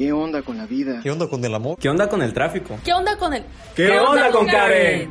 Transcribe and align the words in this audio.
¿Qué 0.00 0.14
onda 0.14 0.40
con 0.40 0.56
la 0.56 0.64
vida? 0.64 1.00
¿Qué 1.02 1.10
onda 1.10 1.28
con 1.28 1.44
el 1.44 1.54
amor? 1.54 1.78
¿Qué 1.78 1.90
onda 1.90 2.08
con 2.08 2.22
el 2.22 2.32
tráfico? 2.32 2.78
¿Qué 2.82 2.94
onda 2.94 3.18
con 3.18 3.34
el... 3.34 3.44
¿Qué, 3.76 4.00
onda, 4.00 4.30
con 4.30 4.46
Karen? 4.46 5.10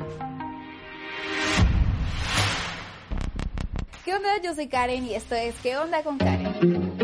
¿Qué 4.04 4.16
onda? 4.16 4.30
Yo 4.44 4.56
soy 4.56 4.68
Karen 4.68 5.06
y 5.06 5.14
esto 5.14 5.36
es 5.36 5.54
¿Qué 5.62 5.78
onda 5.78 6.02
con 6.02 6.18
Karen? 6.18 6.98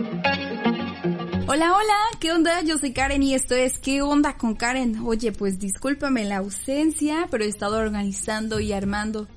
Hola, 1.48 1.76
hola, 1.76 1.98
¿qué 2.20 2.32
onda? 2.32 2.64
Yo 2.64 2.80
soy 2.80 2.92
Karen 2.92 3.22
y 3.22 3.36
esto 3.36 3.54
es 3.54 3.78
¿Qué 3.78 4.02
onda 4.02 4.36
con 4.36 4.56
Karen? 4.56 5.04
Oye, 5.06 5.32
pues 5.32 5.60
discúlpame 5.60 6.26
la 6.26 6.38
ausencia, 6.38 7.28
pero 7.30 7.44
he 7.44 7.48
estado 7.48 7.78
organizando 7.78 8.60
y 8.60 8.74
armando 8.74 9.28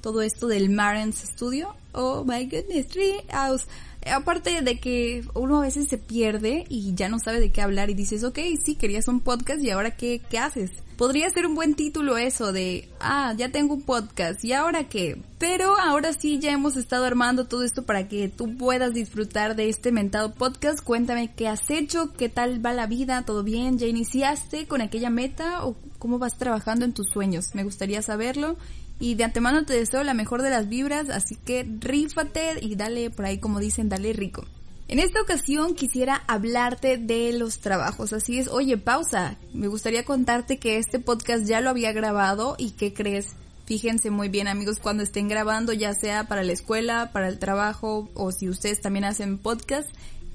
todo 0.00 0.22
esto 0.22 0.46
del 0.46 0.70
Marens 0.70 1.16
Studio. 1.16 1.76
Oh 1.92 2.24
my 2.24 2.46
goodness, 2.46 2.88
Treehouse. 2.88 3.66
Aparte 4.06 4.62
de 4.62 4.80
que 4.80 5.24
uno 5.34 5.58
a 5.58 5.62
veces 5.62 5.88
se 5.88 5.98
pierde 5.98 6.64
y 6.68 6.94
ya 6.94 7.08
no 7.08 7.18
sabe 7.18 7.40
de 7.40 7.50
qué 7.50 7.60
hablar 7.60 7.90
y 7.90 7.94
dices, 7.94 8.24
ok, 8.24 8.38
sí, 8.64 8.74
querías 8.74 9.08
un 9.08 9.20
podcast 9.20 9.62
y 9.62 9.70
ahora 9.70 9.90
qué, 9.90 10.22
qué 10.30 10.38
haces. 10.38 10.70
Podría 10.96 11.30
ser 11.30 11.46
un 11.46 11.54
buen 11.54 11.74
título 11.74 12.18
eso 12.18 12.52
de, 12.52 12.88
ah, 13.00 13.34
ya 13.36 13.50
tengo 13.50 13.74
un 13.74 13.82
podcast 13.82 14.44
y 14.44 14.52
ahora 14.52 14.88
qué. 14.88 15.20
Pero 15.38 15.78
ahora 15.78 16.12
sí 16.12 16.38
ya 16.38 16.50
hemos 16.50 16.76
estado 16.76 17.04
armando 17.04 17.46
todo 17.46 17.62
esto 17.62 17.84
para 17.84 18.08
que 18.08 18.28
tú 18.28 18.56
puedas 18.56 18.92
disfrutar 18.92 19.56
de 19.56 19.68
este 19.68 19.92
mentado 19.92 20.34
podcast. 20.34 20.82
Cuéntame 20.82 21.32
qué 21.34 21.48
has 21.48 21.70
hecho, 21.70 22.12
qué 22.14 22.28
tal 22.28 22.64
va 22.64 22.72
la 22.72 22.86
vida, 22.86 23.24
todo 23.24 23.42
bien, 23.42 23.78
ya 23.78 23.86
iniciaste 23.86 24.66
con 24.66 24.80
aquella 24.80 25.10
meta 25.10 25.64
o 25.64 25.76
cómo 25.98 26.18
vas 26.18 26.36
trabajando 26.36 26.84
en 26.84 26.92
tus 26.94 27.08
sueños. 27.10 27.54
Me 27.54 27.64
gustaría 27.64 28.02
saberlo 28.02 28.56
y 29.00 29.14
de 29.14 29.24
antemano 29.24 29.64
te 29.64 29.72
deseo 29.72 30.04
la 30.04 30.14
mejor 30.14 30.42
de 30.42 30.50
las 30.50 30.68
vibras, 30.68 31.08
así 31.08 31.34
que 31.34 31.66
rífate 31.80 32.58
y 32.60 32.76
dale 32.76 33.10
por 33.10 33.24
ahí 33.24 33.38
como 33.38 33.58
dicen, 33.58 33.88
dale 33.88 34.12
rico. 34.12 34.44
En 34.88 34.98
esta 34.98 35.22
ocasión 35.22 35.74
quisiera 35.74 36.22
hablarte 36.26 36.98
de 36.98 37.32
los 37.32 37.60
trabajos, 37.60 38.12
así 38.12 38.38
es, 38.38 38.48
oye, 38.48 38.76
pausa, 38.76 39.38
me 39.54 39.68
gustaría 39.68 40.04
contarte 40.04 40.58
que 40.58 40.76
este 40.76 40.98
podcast 40.98 41.46
ya 41.46 41.60
lo 41.60 41.70
había 41.70 41.92
grabado 41.92 42.56
y 42.58 42.72
¿qué 42.72 42.92
crees? 42.92 43.28
Fíjense 43.64 44.10
muy 44.10 44.28
bien 44.28 44.48
amigos 44.48 44.78
cuando 44.80 45.02
estén 45.02 45.28
grabando, 45.28 45.72
ya 45.72 45.94
sea 45.94 46.28
para 46.28 46.42
la 46.42 46.52
escuela, 46.52 47.10
para 47.12 47.28
el 47.28 47.38
trabajo 47.38 48.10
o 48.14 48.32
si 48.32 48.48
ustedes 48.48 48.80
también 48.80 49.04
hacen 49.04 49.38
podcast, 49.38 49.88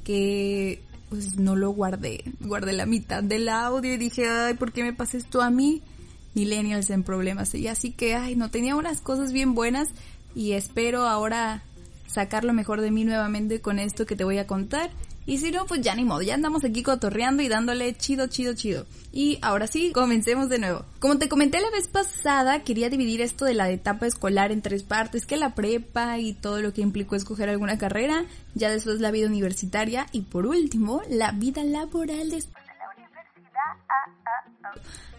que 0.03 0.81
pues 1.09 1.35
no 1.37 1.55
lo 1.55 1.69
guardé, 1.71 2.23
guardé 2.39 2.73
la 2.73 2.85
mitad 2.85 3.21
del 3.21 3.49
audio 3.49 3.93
y 3.93 3.97
dije, 3.97 4.27
ay, 4.27 4.55
¿por 4.55 4.71
qué 4.71 4.83
me 4.83 4.93
pasa 4.93 5.17
esto 5.17 5.41
a 5.41 5.51
mí? 5.51 5.83
Millennials 6.35 6.89
en 6.89 7.03
problemas. 7.03 7.55
Y 7.55 7.67
así 7.67 7.91
que, 7.91 8.15
ay, 8.15 8.35
no, 8.35 8.51
tenía 8.51 8.75
unas 8.75 9.01
cosas 9.01 9.31
bien 9.31 9.55
buenas 9.55 9.89
y 10.35 10.51
espero 10.51 11.07
ahora 11.07 11.63
sacar 12.07 12.43
lo 12.43 12.53
mejor 12.53 12.81
de 12.81 12.91
mí 12.91 13.03
nuevamente 13.03 13.61
con 13.61 13.79
esto 13.79 14.05
que 14.05 14.15
te 14.15 14.23
voy 14.23 14.37
a 14.37 14.47
contar. 14.47 14.91
Y 15.27 15.39
si 15.39 15.49
no, 15.49 15.65
pues 15.65 15.81
ya 15.81 15.95
ni 15.95 16.03
modo, 16.03 16.21
ya 16.21 16.35
andamos 16.35 16.63
aquí 16.63 16.83
cotorreando 16.83 17.41
y 17.41 17.47
dándole 17.47 17.95
chido, 17.95 18.27
chido, 18.27 18.53
chido. 18.53 18.85
Y 19.11 19.39
ahora 19.41 19.65
sí, 19.65 19.91
comencemos 19.91 20.49
de 20.49 20.59
nuevo. 20.59 20.85
Como 20.99 21.17
te 21.17 21.27
comenté 21.27 21.59
la 21.59 21.71
vez 21.71 21.87
pasada, 21.87 22.61
quería 22.61 22.91
dividir 22.91 23.21
esto 23.21 23.43
de 23.45 23.55
la 23.55 23.71
etapa 23.71 24.05
escolar 24.05 24.51
en 24.51 24.61
tres 24.61 24.83
partes, 24.83 25.25
que 25.25 25.35
la 25.35 25.55
prepa 25.55 26.19
y 26.19 26.33
todo 26.33 26.61
lo 26.61 26.73
que 26.73 26.81
implicó 26.81 27.15
escoger 27.15 27.49
alguna 27.49 27.79
carrera, 27.79 28.25
ya 28.53 28.69
después 28.69 28.99
la 29.01 29.09
vida 29.09 29.25
universitaria 29.25 30.05
y 30.11 30.21
por 30.21 30.45
último, 30.45 31.01
la 31.09 31.31
vida 31.31 31.63
laboral 31.63 32.29
después 32.29 32.63
de 32.63 32.73
la 32.77 32.85
universidad. 32.95 33.55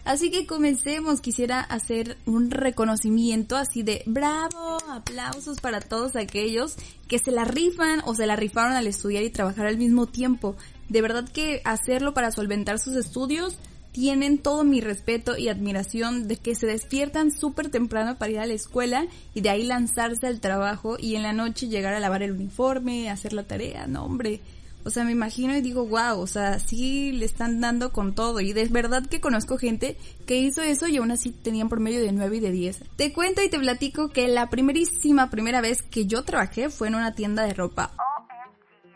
Así 0.07 0.31
que 0.31 0.47
comencemos, 0.47 1.19
quisiera 1.19 1.59
hacer 1.59 2.15
un 2.25 2.49
reconocimiento 2.49 3.57
así 3.57 3.83
de 3.83 4.03
bravo, 4.05 4.77
aplausos 4.89 5.59
para 5.59 5.81
todos 5.81 6.15
aquellos 6.15 6.77
que 7.09 7.19
se 7.19 7.29
la 7.29 7.43
rifan 7.43 8.01
o 8.05 8.15
se 8.15 8.25
la 8.25 8.37
rifaron 8.37 8.71
al 8.71 8.87
estudiar 8.87 9.23
y 9.23 9.31
trabajar 9.31 9.65
al 9.65 9.77
mismo 9.77 10.05
tiempo. 10.05 10.55
De 10.87 11.01
verdad 11.01 11.27
que 11.27 11.61
hacerlo 11.65 12.13
para 12.13 12.31
solventar 12.31 12.79
sus 12.79 12.95
estudios 12.95 13.57
tienen 13.91 14.37
todo 14.37 14.63
mi 14.63 14.79
respeto 14.79 15.37
y 15.37 15.49
admiración 15.49 16.29
de 16.29 16.37
que 16.37 16.55
se 16.55 16.67
despiertan 16.67 17.29
súper 17.29 17.67
temprano 17.69 18.17
para 18.17 18.31
ir 18.31 18.39
a 18.39 18.45
la 18.45 18.53
escuela 18.53 19.07
y 19.33 19.41
de 19.41 19.49
ahí 19.49 19.63
lanzarse 19.63 20.25
al 20.25 20.39
trabajo 20.39 20.95
y 20.97 21.15
en 21.15 21.23
la 21.23 21.33
noche 21.33 21.67
llegar 21.67 21.93
a 21.93 21.99
lavar 21.99 22.23
el 22.23 22.31
uniforme, 22.31 23.09
hacer 23.09 23.33
la 23.33 23.43
tarea, 23.43 23.87
no 23.87 24.05
hombre, 24.05 24.39
o 24.87 24.89
sea, 24.89 25.03
me 25.03 25.11
imagino 25.11 25.53
y 25.53 25.59
digo, 25.59 25.85
wow, 25.85 26.17
o 26.17 26.27
sea, 26.27 26.59
sí 26.59 27.11
le 27.11 27.25
están 27.25 27.59
dando 27.59 27.91
con 27.91 28.15
todo. 28.15 28.39
Y 28.39 28.53
de 28.53 28.63
verdad 28.69 29.05
que 29.05 29.19
conozco 29.19 29.57
gente 29.57 29.97
que 30.25 30.37
hizo 30.37 30.61
eso 30.61 30.87
y 30.87 30.95
aún 30.95 31.11
así 31.11 31.31
tenían 31.31 31.67
por 31.67 31.81
medio 31.81 31.99
de 31.99 32.13
9 32.13 32.37
y 32.37 32.39
de 32.39 32.51
10. 32.51 32.83
Te 32.95 33.11
cuento 33.11 33.43
y 33.43 33.49
te 33.49 33.59
platico 33.59 34.07
que 34.07 34.29
la 34.29 34.49
primerísima 34.49 35.29
primera 35.29 35.59
vez 35.59 35.81
que 35.81 36.05
yo 36.05 36.23
trabajé 36.23 36.69
fue 36.69 36.87
en 36.87 36.95
una 36.95 37.11
tienda 37.11 37.43
de 37.43 37.53
ropa. 37.53 37.91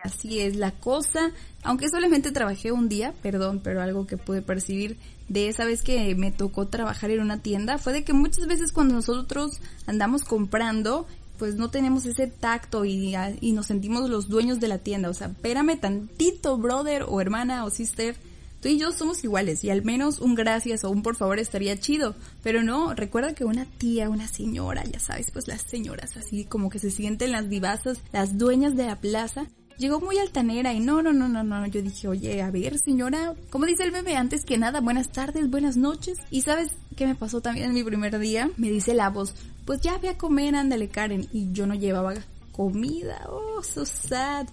Así 0.02 0.40
es 0.40 0.56
la 0.56 0.72
cosa, 0.72 1.31
aunque 1.62 1.90
solamente 1.90 2.31
trabajé 2.31 2.72
un 2.72 2.88
día, 2.88 3.13
perdón, 3.22 3.59
pero 3.62 3.81
algo 3.81 4.08
que 4.08 4.16
pude 4.16 4.41
percibir 4.41 4.97
de 5.28 5.50
esa 5.50 5.66
vez 5.66 5.84
que 5.84 6.16
me 6.16 6.31
tocó 6.31 6.69
trabajar 6.69 7.12
en 7.12 7.19
una 7.19 7.41
tienda 7.41 7.78
fue 7.78 7.91
de 7.91 8.06
que 8.06 8.13
muchas 8.13 8.47
veces 8.47 8.72
cuando 8.72 8.94
nosotros 8.94 9.59
andamos 9.88 10.23
comprando 10.23 11.06
pues 11.41 11.56
no 11.56 11.72
tenemos 11.72 12.06
ese 12.06 12.28
tacto 12.28 12.85
y, 12.85 13.16
y 13.41 13.53
nos 13.53 13.66
sentimos 13.66 14.07
los 14.07 14.29
dueños 14.29 14.59
de 14.59 14.68
la 14.68 14.78
tienda. 14.78 15.09
O 15.09 15.13
sea, 15.16 15.25
espérame 15.25 15.75
tantito, 15.75 16.56
brother 16.59 17.03
o 17.07 17.19
hermana 17.19 17.66
o 17.66 17.72
sister. 17.72 18.16
Tú 18.62 18.68
y 18.68 18.78
yo 18.78 18.91
somos 18.91 19.24
iguales 19.24 19.63
y 19.63 19.72
al 19.72 19.84
menos 19.84 20.19
un 20.19 20.35
gracias 20.35 20.84
o 20.84 20.91
un 20.91 21.02
por 21.02 21.16
favor 21.16 21.40
estaría 21.40 21.79
chido. 21.79 22.13
Pero 22.44 22.62
no, 22.62 22.94
recuerda 22.94 23.34
que 23.34 23.44
una 23.44 23.66
tía, 23.66 24.07
una 24.07 24.28
señora, 24.28 24.84
ya 24.84 25.00
sabes, 25.00 25.31
pues 25.31 25.47
las 25.47 25.63
señoras 25.63 26.16
así 26.16 26.46
como 26.46 26.69
que 26.69 26.78
se 26.78 26.91
sienten 26.91 27.31
las 27.31 27.50
divasas, 27.50 28.02
las 28.13 28.38
dueñas 28.38 28.75
de 28.75 28.85
la 28.85 28.97
plaza. 28.97 29.47
Llegó 29.79 30.00
muy 30.00 30.19
altanera 30.19 30.75
y 30.75 30.79
no, 30.79 31.02
no, 31.02 31.12
no, 31.12 31.28
no, 31.28 31.44
no. 31.44 31.66
Yo 31.66 31.81
dije, 31.81 32.08
oye, 32.08 32.40
a 32.44 32.52
ver, 32.52 32.78
señora, 32.78 33.34
como 33.50 33.66
dice 33.66 33.84
el 33.84 33.90
bebé, 33.90 34.16
antes 34.16 34.46
que 34.46 34.59
nada, 34.59 34.79
buenas 34.79 35.12
tardes, 35.12 35.50
buenas 35.50 35.75
noches. 35.75 36.19
Y 36.29 36.44
sabes 36.44 36.69
qué 36.96 37.06
me 37.07 37.16
pasó 37.16 37.41
también 37.41 37.68
en 37.68 37.74
mi 37.74 37.84
primer 37.84 38.18
día? 38.19 38.50
Me 38.57 38.69
dice 38.69 38.94
la 38.94 39.09
voz, 39.09 39.34
pues 39.66 39.81
ya 39.81 39.97
ve 39.97 40.09
a 40.09 40.18
comer, 40.18 40.56
ándale 40.56 40.90
Karen. 40.90 41.28
Y 41.31 41.52
yo 41.52 41.68
no 41.68 41.75
llevaba 41.75 42.13
comida, 42.52 43.25
oh, 43.29 43.63
so 43.63 43.85
sad. 43.85 44.47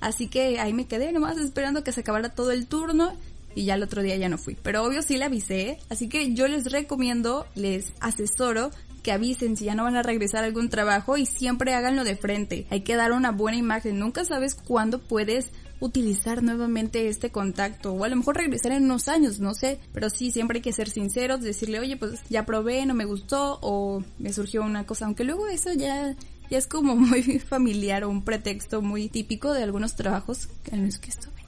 Así 0.00 0.28
que 0.28 0.58
ahí 0.60 0.72
me 0.72 0.86
quedé 0.86 1.12
nomás 1.12 1.36
esperando 1.38 1.84
que 1.84 1.92
se 1.92 2.00
acabara 2.00 2.30
todo 2.30 2.52
el 2.52 2.66
turno 2.66 3.12
y 3.54 3.64
ya 3.64 3.74
el 3.74 3.82
otro 3.82 4.02
día 4.02 4.16
ya 4.16 4.28
no 4.28 4.38
fui. 4.38 4.56
Pero 4.62 4.84
obvio 4.84 5.02
sí 5.02 5.18
le 5.18 5.24
avisé, 5.24 5.78
así 5.88 6.08
que 6.08 6.32
yo 6.34 6.48
les 6.48 6.70
recomiendo, 6.70 7.46
les 7.54 7.92
asesoro 8.00 8.70
que 9.02 9.12
avisen 9.12 9.56
si 9.56 9.64
ya 9.64 9.74
no 9.74 9.84
van 9.84 9.96
a 9.96 10.02
regresar 10.02 10.44
a 10.44 10.46
algún 10.46 10.68
trabajo 10.68 11.16
y 11.16 11.26
siempre 11.26 11.74
háganlo 11.74 12.04
de 12.04 12.16
frente. 12.16 12.66
Hay 12.70 12.82
que 12.82 12.96
dar 12.96 13.12
una 13.12 13.32
buena 13.32 13.56
imagen. 13.56 13.98
Nunca 13.98 14.24
sabes 14.24 14.54
cuándo 14.54 14.98
puedes 14.98 15.50
utilizar 15.80 16.42
nuevamente 16.42 17.08
este 17.08 17.30
contacto 17.30 17.92
o 17.92 18.04
a 18.04 18.08
lo 18.08 18.16
mejor 18.16 18.36
regresar 18.36 18.72
en 18.72 18.84
unos 18.84 19.08
años, 19.08 19.40
no 19.40 19.54
sé, 19.54 19.80
pero 19.92 20.10
sí, 20.10 20.30
siempre 20.30 20.58
hay 20.58 20.62
que 20.62 20.72
ser 20.72 20.88
sinceros, 20.88 21.40
decirle, 21.40 21.80
oye, 21.80 21.96
pues 21.96 22.20
ya 22.28 22.46
probé, 22.46 22.86
no 22.86 22.94
me 22.94 23.04
gustó 23.04 23.58
o 23.62 24.02
me 24.18 24.32
surgió 24.32 24.62
una 24.62 24.86
cosa, 24.86 25.06
aunque 25.06 25.24
luego 25.24 25.48
eso 25.48 25.72
ya, 25.72 26.14
ya 26.50 26.58
es 26.58 26.66
como 26.66 26.96
muy 26.96 27.38
familiar 27.38 28.04
o 28.04 28.10
un 28.10 28.24
pretexto 28.24 28.82
muy 28.82 29.08
típico 29.08 29.52
de 29.52 29.62
algunos 29.62 29.96
trabajos 29.96 30.48
en 30.70 30.86
los 30.86 30.98
que 30.98 31.10
estuve 31.10 31.40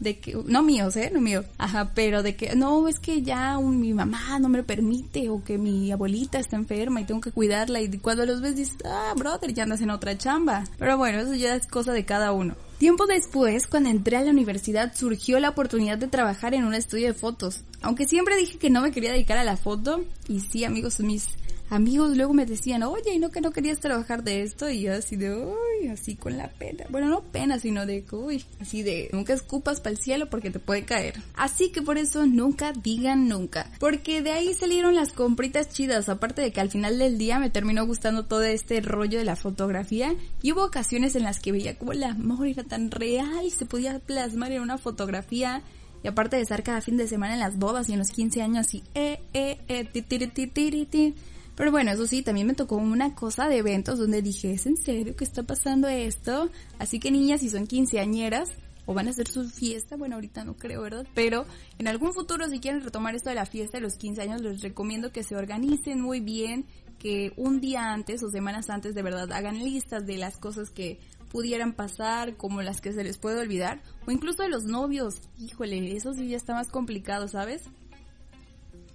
de 0.00 0.18
que, 0.18 0.34
no 0.46 0.62
míos, 0.62 0.96
¿eh? 0.96 1.10
No 1.12 1.20
mío. 1.20 1.44
Ajá, 1.58 1.92
pero 1.94 2.22
de 2.22 2.34
que, 2.34 2.56
no, 2.56 2.88
es 2.88 2.98
que 2.98 3.22
ya 3.22 3.58
mi 3.60 3.92
mamá 3.92 4.38
no 4.40 4.48
me 4.48 4.62
permite 4.62 5.28
o 5.28 5.44
que 5.44 5.58
mi 5.58 5.92
abuelita 5.92 6.38
está 6.38 6.56
enferma 6.56 7.02
y 7.02 7.04
tengo 7.04 7.20
que 7.20 7.30
cuidarla 7.30 7.80
y 7.82 7.98
cuando 7.98 8.26
los 8.26 8.40
ves 8.40 8.56
dices, 8.56 8.76
ah, 8.84 9.12
brother, 9.16 9.52
ya 9.52 9.62
andas 9.62 9.82
en 9.82 9.90
otra 9.90 10.16
chamba. 10.18 10.64
Pero 10.78 10.96
bueno, 10.96 11.20
eso 11.20 11.34
ya 11.34 11.54
es 11.54 11.66
cosa 11.66 11.92
de 11.92 12.04
cada 12.04 12.32
uno. 12.32 12.56
Tiempo 12.80 13.04
después, 13.04 13.66
cuando 13.66 13.90
entré 13.90 14.16
a 14.16 14.22
la 14.22 14.30
universidad, 14.30 14.94
surgió 14.96 15.38
la 15.38 15.50
oportunidad 15.50 15.98
de 15.98 16.08
trabajar 16.08 16.54
en 16.54 16.64
un 16.64 16.72
estudio 16.72 17.08
de 17.08 17.12
fotos. 17.12 17.60
Aunque 17.82 18.08
siempre 18.08 18.38
dije 18.38 18.56
que 18.56 18.70
no 18.70 18.80
me 18.80 18.90
quería 18.90 19.12
dedicar 19.12 19.36
a 19.36 19.44
la 19.44 19.58
foto, 19.58 20.02
y 20.28 20.40
sí, 20.40 20.64
amigos, 20.64 20.98
mis 21.00 21.26
amigos 21.70 22.16
luego 22.16 22.34
me 22.34 22.46
decían, 22.46 22.82
oye, 22.82 23.14
¿y 23.14 23.18
no 23.18 23.30
que 23.30 23.40
no 23.40 23.52
querías 23.52 23.80
trabajar 23.80 24.24
de 24.24 24.42
esto? 24.42 24.68
Y 24.68 24.82
yo 24.82 24.94
así 24.94 25.16
de, 25.16 25.34
uy, 25.34 25.88
así 25.90 26.16
con 26.16 26.36
la 26.36 26.48
pena. 26.48 26.84
Bueno, 26.90 27.08
no 27.08 27.22
pena, 27.22 27.58
sino 27.58 27.86
de, 27.86 28.04
uy, 28.10 28.44
así 28.60 28.82
de, 28.82 29.08
nunca 29.12 29.32
escupas 29.32 29.80
para 29.80 29.92
el 29.92 29.98
cielo 29.98 30.28
porque 30.28 30.50
te 30.50 30.58
puede 30.58 30.84
caer. 30.84 31.14
Así 31.34 31.70
que 31.70 31.80
por 31.80 31.96
eso 31.96 32.26
nunca 32.26 32.72
digan 32.72 33.28
nunca. 33.28 33.70
Porque 33.78 34.22
de 34.22 34.32
ahí 34.32 34.52
salieron 34.52 34.94
las 34.94 35.12
compritas 35.12 35.70
chidas, 35.70 36.08
aparte 36.08 36.42
de 36.42 36.52
que 36.52 36.60
al 36.60 36.70
final 36.70 36.98
del 36.98 37.18
día 37.18 37.38
me 37.38 37.50
terminó 37.50 37.86
gustando 37.86 38.26
todo 38.26 38.42
este 38.42 38.80
rollo 38.80 39.18
de 39.18 39.24
la 39.24 39.36
fotografía. 39.36 40.14
Y 40.42 40.52
hubo 40.52 40.64
ocasiones 40.64 41.14
en 41.16 41.22
las 41.22 41.38
que 41.38 41.52
veía 41.52 41.78
como 41.78 41.92
el 41.92 42.02
amor 42.02 42.48
era 42.48 42.64
tan 42.64 42.90
real 42.90 43.44
y 43.46 43.50
se 43.50 43.66
podía 43.66 43.98
plasmar 44.00 44.52
en 44.52 44.62
una 44.62 44.78
fotografía. 44.78 45.62
Y 46.02 46.08
aparte 46.08 46.36
de 46.36 46.42
estar 46.42 46.62
cada 46.62 46.80
fin 46.80 46.96
de 46.96 47.06
semana 47.06 47.34
en 47.34 47.40
las 47.40 47.58
bodas 47.58 47.88
y 47.88 47.92
en 47.92 47.98
los 47.98 48.10
15 48.10 48.42
años 48.42 48.74
y 48.74 48.82
eh, 48.94 49.20
eh, 49.34 49.58
eh, 49.68 49.84
ti, 49.84 51.14
pero 51.60 51.72
bueno, 51.72 51.90
eso 51.90 52.06
sí, 52.06 52.22
también 52.22 52.46
me 52.46 52.54
tocó 52.54 52.76
una 52.76 53.14
cosa 53.14 53.46
de 53.46 53.58
eventos 53.58 53.98
donde 53.98 54.22
dije, 54.22 54.50
¿es 54.50 54.64
en 54.64 54.78
serio 54.78 55.14
que 55.14 55.24
está 55.24 55.42
pasando 55.42 55.88
esto? 55.88 56.48
Así 56.78 56.98
que 56.98 57.10
niñas, 57.10 57.42
si 57.42 57.50
son 57.50 57.66
quinceañeras 57.66 58.48
o 58.86 58.94
van 58.94 59.08
a 59.08 59.10
hacer 59.10 59.28
su 59.28 59.46
fiesta, 59.46 59.98
bueno, 59.98 60.14
ahorita 60.14 60.42
no 60.42 60.56
creo, 60.56 60.80
¿verdad? 60.80 61.06
Pero 61.14 61.44
en 61.78 61.86
algún 61.86 62.14
futuro, 62.14 62.48
si 62.48 62.60
quieren 62.60 62.82
retomar 62.82 63.14
esto 63.14 63.28
de 63.28 63.34
la 63.34 63.44
fiesta 63.44 63.76
de 63.76 63.82
los 63.82 63.96
15 63.96 64.22
años, 64.22 64.40
les 64.40 64.62
recomiendo 64.62 65.12
que 65.12 65.22
se 65.22 65.36
organicen 65.36 66.00
muy 66.00 66.20
bien, 66.20 66.64
que 66.98 67.34
un 67.36 67.60
día 67.60 67.92
antes 67.92 68.22
o 68.22 68.30
semanas 68.30 68.70
antes 68.70 68.94
de 68.94 69.02
verdad 69.02 69.30
hagan 69.30 69.58
listas 69.58 70.06
de 70.06 70.16
las 70.16 70.38
cosas 70.38 70.70
que 70.70 70.98
pudieran 71.30 71.74
pasar, 71.74 72.38
como 72.38 72.62
las 72.62 72.80
que 72.80 72.94
se 72.94 73.04
les 73.04 73.18
puede 73.18 73.38
olvidar, 73.38 73.82
o 74.06 74.10
incluso 74.10 74.44
de 74.44 74.48
los 74.48 74.64
novios. 74.64 75.20
Híjole, 75.38 75.94
eso 75.94 76.14
sí 76.14 76.26
ya 76.26 76.38
está 76.38 76.54
más 76.54 76.68
complicado, 76.68 77.28
¿sabes? 77.28 77.64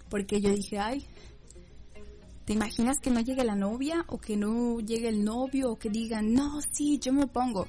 Porque 0.10 0.42
yo 0.42 0.50
dije, 0.50 0.80
ay, 0.80 1.06
¿te 2.45 2.53
imaginas 2.53 3.00
que 3.00 3.09
no 3.09 3.19
llegue 3.19 3.44
la 3.44 3.56
novia 3.56 4.06
o 4.07 4.19
que 4.19 4.38
no 4.38 4.80
llegue 4.80 5.09
el 5.09 5.24
novio 5.24 5.71
o 5.71 5.80
que 5.80 5.89
digan, 5.89 6.33
no, 6.33 6.62
sí, 6.71 7.00
yo 7.00 7.12
me 7.12 7.27
pongo? 7.27 7.68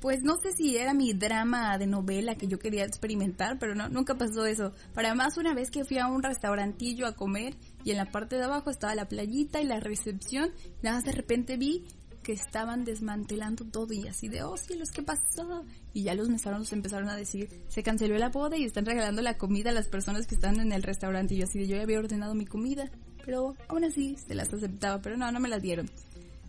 Pues 0.00 0.22
no 0.22 0.36
sé 0.36 0.52
si 0.52 0.76
era 0.76 0.92
mi 0.92 1.14
drama 1.14 1.78
de 1.78 1.86
novela 1.86 2.34
que 2.34 2.46
yo 2.46 2.58
quería 2.58 2.84
experimentar, 2.84 3.58
pero 3.58 3.74
no, 3.74 3.88
nunca 3.88 4.14
pasó 4.14 4.44
eso. 4.44 4.72
Para 4.92 5.14
más, 5.14 5.38
una 5.38 5.54
vez 5.54 5.70
que 5.70 5.84
fui 5.84 5.98
a 5.98 6.06
un 6.06 6.22
restaurantillo 6.22 7.06
a 7.06 7.14
comer 7.14 7.54
y 7.82 7.92
en 7.92 7.96
la 7.96 8.10
parte 8.10 8.36
de 8.36 8.44
abajo 8.44 8.70
estaba 8.70 8.94
la 8.94 9.08
playita 9.08 9.60
y 9.60 9.64
la 9.64 9.80
recepción, 9.80 10.50
nada 10.82 10.96
más 10.96 11.04
de 11.04 11.12
repente 11.12 11.56
vi 11.56 11.84
que 12.22 12.32
estaban 12.32 12.84
desmantelando 12.84 13.64
todo 13.64 13.92
y 13.92 14.08
así 14.08 14.26
de, 14.26 14.42
oh 14.42 14.56
cielos, 14.56 14.90
¿qué 14.90 15.00
pasó? 15.00 15.64
Y 15.94 16.02
ya 16.02 16.14
los 16.14 16.28
mesaros 16.28 16.72
empezaron 16.72 17.08
a 17.08 17.16
decir, 17.16 17.48
se 17.68 17.84
canceló 17.84 18.18
la 18.18 18.30
boda 18.30 18.56
y 18.56 18.64
están 18.64 18.84
regalando 18.84 19.22
la 19.22 19.38
comida 19.38 19.70
a 19.70 19.72
las 19.72 19.86
personas 19.86 20.26
que 20.26 20.34
están 20.34 20.58
en 20.58 20.72
el 20.72 20.82
restaurante. 20.82 21.34
Y 21.34 21.38
yo 21.38 21.44
así 21.44 21.60
de, 21.60 21.68
yo 21.68 21.76
ya 21.76 21.82
había 21.84 22.00
ordenado 22.00 22.34
mi 22.34 22.44
comida, 22.44 22.90
pero 23.26 23.56
aún 23.68 23.84
así 23.84 24.16
se 24.26 24.34
las 24.34 24.54
aceptaba, 24.54 25.02
pero 25.02 25.16
no, 25.18 25.30
no 25.30 25.40
me 25.40 25.48
las 25.48 25.60
dieron. 25.60 25.90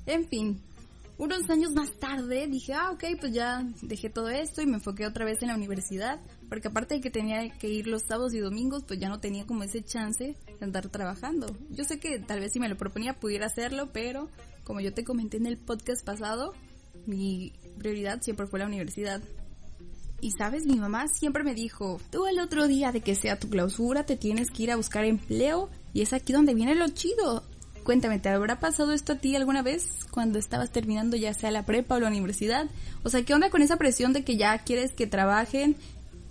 En 0.05 0.25
fin, 0.25 0.61
unos 1.17 1.49
años 1.49 1.71
más 1.71 1.91
tarde 1.93 2.47
dije, 2.47 2.73
ah, 2.73 2.91
ok, 2.91 3.03
pues 3.19 3.33
ya 3.33 3.67
dejé 3.81 4.09
todo 4.09 4.29
esto 4.29 4.61
y 4.61 4.67
me 4.67 4.75
enfoqué 4.75 5.07
otra 5.07 5.25
vez 5.25 5.41
en 5.41 5.47
la 5.47 5.55
universidad, 5.55 6.19
porque 6.47 6.67
aparte 6.67 6.95
de 6.95 7.01
que 7.01 7.09
tenía 7.09 7.49
que 7.57 7.67
ir 7.67 7.87
los 7.87 8.03
sábados 8.03 8.35
y 8.35 8.39
domingos, 8.39 8.83
pues 8.83 8.99
ya 8.99 9.09
no 9.09 9.19
tenía 9.19 9.47
como 9.47 9.63
ese 9.63 9.83
chance 9.83 10.35
de 10.45 10.63
andar 10.63 10.89
trabajando. 10.89 11.57
Yo 11.71 11.83
sé 11.85 11.99
que 11.99 12.19
tal 12.19 12.39
vez 12.39 12.53
si 12.53 12.59
me 12.59 12.69
lo 12.69 12.77
proponía 12.77 13.19
pudiera 13.19 13.47
hacerlo, 13.47 13.89
pero 13.91 14.29
como 14.63 14.79
yo 14.79 14.93
te 14.93 15.03
comenté 15.03 15.37
en 15.37 15.47
el 15.47 15.57
podcast 15.57 16.05
pasado, 16.05 16.53
mi 17.07 17.53
prioridad 17.79 18.21
siempre 18.21 18.45
fue 18.45 18.59
la 18.59 18.67
universidad. 18.67 19.21
Y 20.21 20.31
sabes, 20.31 20.65
mi 20.65 20.75
mamá 20.75 21.07
siempre 21.07 21.43
me 21.43 21.53
dijo, 21.53 21.99
tú 22.11 22.27
el 22.27 22.39
otro 22.39 22.67
día 22.67 22.91
de 22.91 23.01
que 23.01 23.15
sea 23.15 23.39
tu 23.39 23.49
clausura 23.49 24.05
te 24.05 24.17
tienes 24.17 24.49
que 24.51 24.63
ir 24.63 24.71
a 24.71 24.75
buscar 24.75 25.05
empleo 25.05 25.69
y 25.97 26.03
es 26.03 26.13
aquí 26.13 26.31
donde 26.31 26.53
viene 26.53 26.75
lo 26.75 26.87
chido. 26.89 27.43
Cuéntame, 27.83 28.19
¿te 28.19 28.29
habrá 28.29 28.59
pasado 28.59 28.93
esto 28.93 29.13
a 29.13 29.15
ti 29.15 29.35
alguna 29.35 29.63
vez 29.63 30.05
cuando 30.11 30.37
estabas 30.37 30.69
terminando 30.69 31.17
ya 31.17 31.33
sea 31.33 31.49
la 31.49 31.65
prepa 31.65 31.95
o 31.95 31.99
la 31.99 32.07
universidad? 32.07 32.67
O 33.01 33.09
sea, 33.09 33.23
¿qué 33.23 33.33
onda 33.33 33.49
con 33.49 33.63
esa 33.63 33.77
presión 33.77 34.13
de 34.13 34.23
que 34.23 34.37
ya 34.37 34.55
quieres 34.59 34.91
que 34.91 35.07
trabajen 35.07 35.75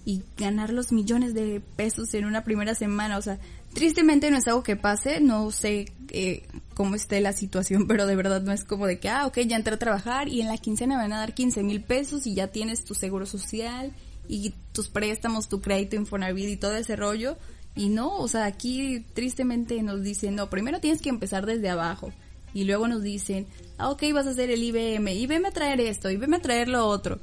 y 0.05 0.23
ganar 0.37 0.73
los 0.73 0.93
millones 0.93 1.35
de 1.35 1.61
pesos 1.75 2.15
en 2.15 2.27
una 2.27 2.45
primera 2.45 2.77
semana? 2.77 3.19
O 3.19 3.23
sea, 3.23 3.41
tristemente 3.75 4.31
no 4.31 4.37
es 4.37 4.47
algo 4.47 4.63
que 4.63 4.77
pase, 4.77 5.19
no 5.19 5.51
sé 5.51 5.93
eh, 6.11 6.47
cómo 6.75 6.95
esté 6.95 7.21
la 7.21 7.33
situación, 7.33 7.87
pero 7.89 8.07
de 8.07 8.15
verdad 8.15 8.43
no 8.43 8.53
es 8.53 8.63
como 8.63 8.87
de 8.87 9.01
que, 9.01 9.09
ah, 9.09 9.27
ok, 9.27 9.41
ya 9.49 9.57
entré 9.57 9.75
a 9.75 9.81
trabajar 9.81 10.29
y 10.29 10.43
en 10.43 10.47
la 10.47 10.59
quincena 10.59 10.95
me 10.95 11.03
van 11.03 11.13
a 11.13 11.19
dar 11.19 11.35
15 11.35 11.65
mil 11.65 11.83
pesos 11.83 12.29
y 12.29 12.35
ya 12.37 12.47
tienes 12.47 12.85
tu 12.85 12.95
seguro 12.95 13.27
social 13.27 13.93
y 14.29 14.55
tus 14.71 14.89
préstamos, 14.89 15.49
tu 15.49 15.61
crédito 15.61 15.97
Infonavit 15.97 16.51
y 16.51 16.57
todo 16.57 16.77
ese 16.77 16.95
rollo. 16.95 17.37
Y 17.77 17.91
no, 17.91 18.17
o 18.19 18.27
sea, 18.27 18.47
aquí 18.47 19.05
tristemente 19.13 19.83
nos 19.83 20.03
dicen, 20.03 20.35
no, 20.35 20.49
primero 20.49 20.81
tienes 20.81 21.03
que 21.03 21.11
empezar 21.11 21.45
desde 21.45 21.69
abajo. 21.69 22.13
Y 22.55 22.65
luego 22.65 22.89
nos 22.89 23.03
dicen, 23.03 23.47
ah, 23.77 23.91
ok, 23.91 24.03
vas 24.15 24.27
a 24.27 24.31
hacer 24.31 24.51
el 24.51 24.63
IBM, 24.63 25.13
y 25.13 25.27
veme 25.27 25.49
a 25.49 25.53
traer 25.53 25.81
esto, 25.81 26.11
y 26.11 26.17
veme 26.17 26.39
a 26.39 26.43
traer 26.43 26.69
lo 26.69 26.87
otro. 26.87 27.21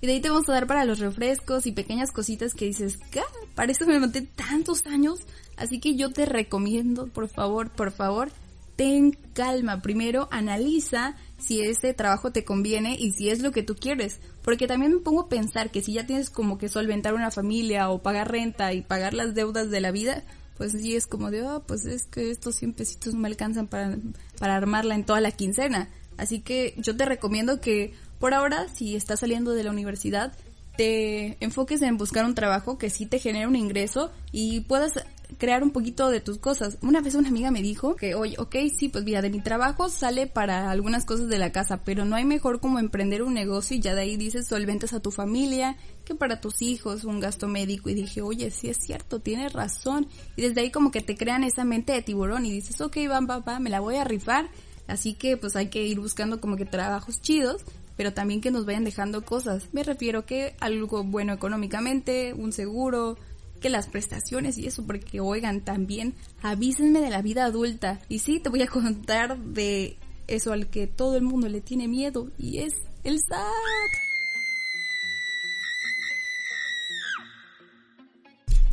Y 0.00 0.06
de 0.06 0.12
ahí 0.12 0.20
te 0.20 0.30
vamos 0.30 0.48
a 0.48 0.52
dar 0.52 0.66
para 0.66 0.84
los 0.84 1.00
refrescos 1.00 1.66
y 1.66 1.72
pequeñas 1.72 2.12
cositas 2.12 2.54
que 2.54 2.66
dices, 2.66 2.98
¿qué? 3.10 3.22
Para 3.54 3.72
eso 3.72 3.86
me 3.86 3.98
monté 3.98 4.22
tantos 4.22 4.86
años. 4.86 5.20
Así 5.56 5.80
que 5.80 5.96
yo 5.96 6.12
te 6.12 6.26
recomiendo, 6.26 7.08
por 7.08 7.28
favor, 7.28 7.70
por 7.70 7.90
favor, 7.90 8.30
ten 8.76 9.12
calma. 9.32 9.82
Primero 9.82 10.28
analiza 10.30 11.16
si 11.38 11.62
ese 11.62 11.94
trabajo 11.94 12.30
te 12.30 12.44
conviene 12.44 12.96
y 12.98 13.12
si 13.12 13.30
es 13.30 13.40
lo 13.40 13.52
que 13.52 13.62
tú 13.62 13.74
quieres. 13.74 14.20
Porque 14.42 14.66
también 14.66 14.92
me 14.92 15.00
pongo 15.00 15.22
a 15.22 15.28
pensar 15.28 15.70
que 15.70 15.82
si 15.82 15.94
ya 15.94 16.06
tienes 16.06 16.30
como 16.30 16.58
que 16.58 16.68
solventar 16.68 17.14
una 17.14 17.30
familia 17.30 17.90
o 17.90 18.02
pagar 18.02 18.30
renta 18.30 18.72
y 18.72 18.82
pagar 18.82 19.14
las 19.14 19.34
deudas 19.34 19.70
de 19.70 19.80
la 19.80 19.90
vida, 19.90 20.22
pues 20.56 20.72
sí 20.72 20.94
es 20.94 21.06
como 21.06 21.30
de, 21.30 21.42
oh, 21.42 21.64
pues 21.66 21.84
es 21.84 22.04
que 22.04 22.30
estos 22.30 22.56
100 22.56 22.74
pesitos 22.74 23.14
no 23.14 23.20
me 23.20 23.28
alcanzan 23.28 23.66
para, 23.66 23.96
para 24.38 24.56
armarla 24.56 24.94
en 24.94 25.04
toda 25.04 25.20
la 25.20 25.32
quincena. 25.32 25.88
Así 26.16 26.40
que 26.40 26.74
yo 26.78 26.96
te 26.96 27.04
recomiendo 27.04 27.60
que 27.60 27.94
por 28.18 28.32
ahora, 28.32 28.66
si 28.74 28.96
estás 28.96 29.20
saliendo 29.20 29.52
de 29.52 29.64
la 29.64 29.70
universidad, 29.70 30.32
te 30.76 31.36
enfoques 31.40 31.82
en 31.82 31.96
buscar 31.96 32.24
un 32.24 32.34
trabajo 32.34 32.78
que 32.78 32.90
sí 32.90 33.06
te 33.06 33.18
genere 33.18 33.46
un 33.46 33.56
ingreso 33.56 34.10
y 34.32 34.60
puedas 34.60 35.04
crear 35.38 35.62
un 35.62 35.70
poquito 35.70 36.08
de 36.08 36.20
tus 36.20 36.38
cosas. 36.38 36.78
Una 36.82 37.00
vez 37.00 37.14
una 37.14 37.28
amiga 37.28 37.50
me 37.50 37.62
dijo 37.62 37.96
que, 37.96 38.14
oye, 38.14 38.36
ok, 38.38 38.56
sí, 38.76 38.88
pues 38.88 39.04
mira, 39.04 39.22
de 39.22 39.30
mi 39.30 39.40
trabajo 39.40 39.88
sale 39.88 40.26
para 40.26 40.70
algunas 40.70 41.04
cosas 41.04 41.28
de 41.28 41.38
la 41.38 41.52
casa, 41.52 41.84
pero 41.84 42.04
no 42.04 42.16
hay 42.16 42.24
mejor 42.24 42.60
como 42.60 42.78
emprender 42.78 43.22
un 43.22 43.34
negocio 43.34 43.76
y 43.76 43.80
ya 43.80 43.94
de 43.94 44.02
ahí 44.02 44.16
dices 44.16 44.46
solventas 44.46 44.92
a 44.92 45.00
tu 45.00 45.10
familia, 45.10 45.76
que 46.04 46.14
para 46.14 46.40
tus 46.40 46.62
hijos 46.62 47.04
un 47.04 47.20
gasto 47.20 47.48
médico. 47.48 47.90
Y 47.90 47.94
dije, 47.94 48.22
oye, 48.22 48.50
sí 48.50 48.68
es 48.68 48.78
cierto, 48.78 49.20
tienes 49.20 49.52
razón. 49.52 50.08
Y 50.36 50.42
desde 50.42 50.60
ahí 50.60 50.70
como 50.70 50.90
que 50.90 51.00
te 51.00 51.16
crean 51.16 51.44
esa 51.44 51.64
mente 51.64 51.92
de 51.92 52.02
tiburón 52.02 52.46
y 52.46 52.52
dices, 52.52 52.80
ok, 52.80 52.96
va, 53.10 53.20
va, 53.20 53.38
va, 53.38 53.58
me 53.60 53.70
la 53.70 53.80
voy 53.80 53.96
a 53.96 54.04
rifar. 54.04 54.48
Así 54.86 55.14
que 55.14 55.36
pues 55.36 55.56
hay 55.56 55.68
que 55.68 55.84
ir 55.84 55.98
buscando 55.98 56.40
como 56.40 56.56
que 56.56 56.64
trabajos 56.64 57.20
chidos 57.20 57.64
pero 57.96 58.12
también 58.12 58.40
que 58.40 58.50
nos 58.50 58.66
vayan 58.66 58.84
dejando 58.84 59.24
cosas. 59.24 59.68
Me 59.72 59.82
refiero 59.82 60.26
que 60.26 60.54
algo 60.60 61.02
bueno 61.02 61.32
económicamente, 61.32 62.34
un 62.34 62.52
seguro, 62.52 63.16
que 63.60 63.70
las 63.70 63.88
prestaciones 63.88 64.58
y 64.58 64.66
eso, 64.66 64.86
porque 64.86 65.20
oigan, 65.20 65.62
también 65.62 66.14
avísenme 66.42 67.00
de 67.00 67.10
la 67.10 67.22
vida 67.22 67.44
adulta. 67.44 68.00
Y 68.08 68.20
sí, 68.20 68.40
te 68.40 68.48
voy 68.48 68.62
a 68.62 68.66
contar 68.66 69.38
de 69.38 69.96
eso 70.26 70.52
al 70.52 70.68
que 70.68 70.86
todo 70.86 71.16
el 71.16 71.22
mundo 71.22 71.48
le 71.48 71.60
tiene 71.60 71.88
miedo 71.88 72.30
y 72.38 72.58
es 72.58 72.74
el 73.04 73.18
SAT. 73.20 74.06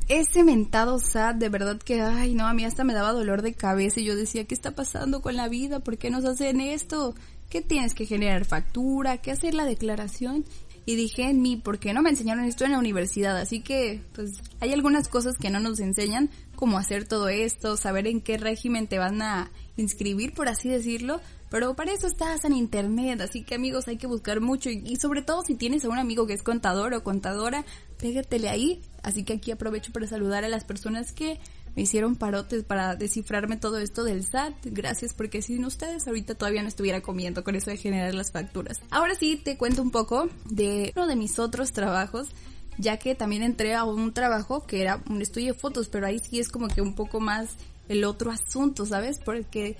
Ese 0.09 0.43
mentado 0.43 0.99
SAT, 0.99 1.37
de 1.37 1.49
verdad 1.49 1.79
que, 1.79 2.01
ay, 2.01 2.35
no, 2.35 2.45
a 2.45 2.53
mí 2.53 2.65
hasta 2.65 2.83
me 2.83 2.93
daba 2.93 3.13
dolor 3.13 3.41
de 3.41 3.53
cabeza 3.53 4.01
y 4.01 4.05
yo 4.05 4.15
decía, 4.15 4.43
¿qué 4.45 4.53
está 4.53 4.71
pasando 4.71 5.21
con 5.21 5.35
la 5.35 5.47
vida? 5.47 5.79
¿Por 5.79 5.97
qué 5.97 6.09
nos 6.09 6.25
hacen 6.25 6.59
esto? 6.59 7.15
¿Qué 7.49 7.61
tienes 7.61 7.93
que 7.93 8.05
generar 8.05 8.45
factura? 8.45 9.17
¿Qué 9.17 9.31
hacer 9.31 9.53
la 9.53 9.65
declaración? 9.65 10.43
Y 10.85 10.95
dije 10.95 11.29
en 11.29 11.41
mí, 11.41 11.55
¿por 11.55 11.79
qué 11.79 11.93
no 11.93 12.01
me 12.01 12.09
enseñaron 12.09 12.45
esto 12.45 12.65
en 12.65 12.73
la 12.73 12.79
universidad? 12.79 13.37
Así 13.37 13.61
que, 13.61 14.01
pues, 14.13 14.31
hay 14.59 14.73
algunas 14.73 15.07
cosas 15.07 15.35
que 15.37 15.49
no 15.49 15.59
nos 15.59 15.79
enseñan, 15.79 16.29
como 16.55 16.77
hacer 16.77 17.07
todo 17.07 17.29
esto, 17.29 17.77
saber 17.77 18.07
en 18.07 18.21
qué 18.21 18.37
régimen 18.37 18.87
te 18.87 18.99
van 18.99 19.21
a 19.21 19.51
inscribir, 19.77 20.33
por 20.33 20.47
así 20.49 20.69
decirlo, 20.69 21.19
pero 21.49 21.75
para 21.75 21.93
eso 21.93 22.07
estás 22.07 22.45
en 22.45 22.53
internet, 22.53 23.21
así 23.21 23.43
que 23.43 23.55
amigos 23.55 23.87
hay 23.87 23.97
que 23.97 24.07
buscar 24.07 24.41
mucho 24.41 24.69
y, 24.69 24.95
sobre 24.95 25.21
todo 25.21 25.43
si 25.43 25.55
tienes 25.55 25.85
a 25.85 25.89
un 25.89 25.99
amigo 25.99 26.25
que 26.25 26.33
es 26.33 26.41
contador 26.41 26.93
o 26.93 27.03
contadora, 27.03 27.63
pégatele 27.99 28.49
ahí, 28.49 28.81
así 29.03 29.23
que 29.23 29.33
aquí 29.33 29.51
aprovecho 29.51 29.91
para 29.91 30.07
saludar 30.07 30.43
a 30.43 30.49
las 30.49 30.63
personas 30.63 31.11
que 31.11 31.39
me 31.75 31.83
hicieron 31.83 32.15
parotes 32.15 32.63
para 32.63 32.95
descifrarme 32.95 33.57
todo 33.57 33.79
esto 33.79 34.03
del 34.03 34.23
SAT. 34.23 34.53
Gracias 34.65 35.13
porque 35.13 35.41
sin 35.41 35.65
ustedes 35.65 36.07
ahorita 36.07 36.35
todavía 36.35 36.61
no 36.61 36.67
estuviera 36.67 37.01
comiendo 37.01 37.43
con 37.43 37.55
eso 37.55 37.71
de 37.71 37.77
generar 37.77 38.13
las 38.13 38.31
facturas. 38.31 38.79
Ahora 38.89 39.15
sí 39.15 39.37
te 39.37 39.57
cuento 39.57 39.81
un 39.81 39.91
poco 39.91 40.29
de 40.49 40.93
uno 40.95 41.07
de 41.07 41.15
mis 41.15 41.39
otros 41.39 41.71
trabajos 41.71 42.29
ya 42.77 42.97
que 42.97 43.15
también 43.15 43.43
entré 43.43 43.75
a 43.75 43.83
un 43.83 44.13
trabajo 44.13 44.65
que 44.65 44.81
era 44.81 45.01
un 45.09 45.21
estudio 45.21 45.53
de 45.53 45.59
fotos, 45.59 45.89
pero 45.89 46.07
ahí 46.07 46.19
sí 46.19 46.39
es 46.39 46.49
como 46.49 46.67
que 46.67 46.81
un 46.81 46.95
poco 46.95 47.19
más 47.19 47.49
el 47.89 48.03
otro 48.03 48.31
asunto, 48.31 48.85
¿sabes? 48.85 49.19
Porque 49.23 49.77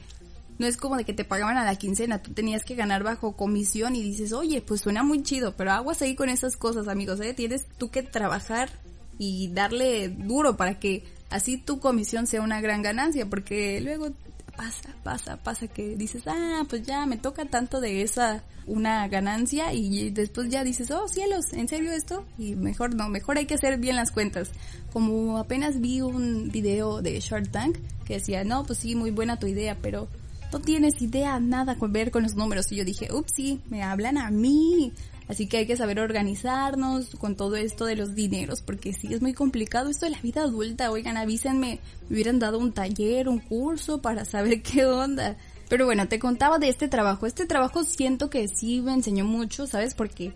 no 0.60 0.68
es 0.68 0.78
como 0.78 0.98
de 0.98 1.04
que 1.04 1.14
te 1.14 1.24
pagaban 1.24 1.58
a 1.58 1.66
la 1.66 1.76
quincena, 1.76 2.22
tú 2.22 2.34
tenías 2.34 2.64
que 2.64 2.76
ganar 2.76 3.04
bajo 3.04 3.36
comisión 3.36 3.96
y 3.96 4.04
dices, 4.04 4.34
oye, 4.34 4.62
pues 4.62 4.82
suena 4.82 5.04
muy 5.04 5.24
chido, 5.24 5.56
pero 5.56 5.72
aguas 5.72 6.02
ahí 6.02 6.16
con 6.16 6.30
esas 6.30 6.56
cosas, 6.56 6.88
amigos, 6.88 7.20
¿eh? 7.22 7.34
Tienes 7.34 7.66
tú 7.78 7.90
que 7.90 8.04
trabajar 8.04 8.70
y 9.18 9.50
darle 9.50 10.10
duro 10.10 10.58
para 10.58 10.80
que 10.80 11.04
así 11.34 11.58
tu 11.58 11.80
comisión 11.80 12.28
sea 12.28 12.42
una 12.42 12.62
gran 12.62 12.84
ganancia, 12.84 13.26
porque 13.26 13.82
luego 13.82 14.12
pasa, 14.56 14.96
pasa, 15.04 15.38
pasa 15.38 15.68
que 15.68 15.96
dices, 15.96 16.24
ah, 16.28 16.64
pues 16.70 16.84
ya 16.84 17.08
me 17.08 17.18
toca 17.18 17.46
tanto 17.46 17.82
de 17.82 18.04
esa 18.04 18.44
una 18.68 19.08
ganancia 19.08 19.74
y 19.74 20.12
después 20.12 20.50
ya 20.50 20.64
dices, 20.64 20.92
oh 20.92 21.08
cielos, 21.08 21.52
¿en 21.54 21.68
serio 21.68 21.92
esto? 21.92 22.24
Y 22.38 22.56
mejor 22.56 22.96
no, 22.96 23.10
mejor 23.10 23.38
hay 23.38 23.48
que 23.48 23.56
hacer 23.56 23.80
bien 23.80 23.96
las 23.96 24.12
cuentas. 24.12 24.52
Como 24.94 25.40
apenas 25.40 25.82
vi 25.82 26.02
un 26.02 26.52
video 26.52 27.02
de 27.02 27.20
Shark 27.20 27.52
Tank 27.52 27.78
que 28.06 28.16
decía, 28.16 28.44
no, 28.44 28.64
pues 28.64 28.80
sí, 28.80 28.96
muy 28.96 29.10
buena 29.10 29.40
tu 29.40 29.48
idea, 29.48 29.76
pero 29.82 30.08
no 30.54 30.60
tienes 30.60 31.02
idea 31.02 31.40
nada 31.40 31.76
con 31.76 31.92
ver 31.92 32.12
con 32.12 32.24
los 32.24 32.36
números. 32.36 32.72
Y 32.72 32.76
yo 32.76 32.86
dije, 32.86 33.12
ups, 33.12 33.34
sí, 33.36 33.62
me 33.70 33.84
hablan 33.84 34.18
a 34.18 34.30
mí. 34.30 34.94
Así 35.28 35.48
que 35.48 35.58
hay 35.58 35.66
que 35.66 35.78
saber 35.78 36.00
organizarnos 36.00 37.16
con 37.18 37.36
todo 37.36 37.56
esto 37.56 37.86
de 37.86 37.96
los 37.96 38.14
dineros, 38.14 38.62
porque 38.62 38.94
sí 38.94 39.14
es 39.14 39.22
muy 39.22 39.34
complicado 39.34 39.90
esto 39.90 40.06
de 40.06 40.12
la 40.12 40.22
vida 40.22 40.42
adulta. 40.42 40.92
Oigan, 40.92 41.18
avísenme, 41.18 41.80
me 42.08 42.14
hubieran 42.14 42.40
dado 42.40 42.60
un 42.60 42.72
taller, 42.72 43.30
un 43.30 43.40
curso 43.40 44.02
para 44.02 44.26
saber 44.26 44.62
qué 44.62 44.86
onda. 44.86 45.38
Pero 45.70 45.86
bueno, 45.86 46.08
te 46.08 46.20
contaba 46.20 46.60
de 46.60 46.70
este 46.70 46.88
trabajo. 46.88 47.26
Este 47.26 47.46
trabajo 47.46 47.84
siento 47.84 48.30
que 48.30 48.48
sí 48.48 48.82
me 48.82 48.94
enseñó 48.94 49.26
mucho, 49.26 49.66
¿sabes? 49.66 49.96
Porque 49.96 50.34